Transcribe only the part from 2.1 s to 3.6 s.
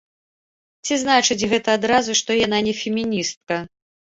што яна не феміністка?